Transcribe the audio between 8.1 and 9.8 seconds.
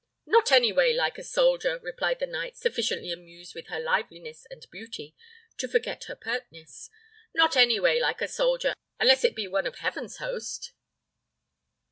a soldier, unless it be one of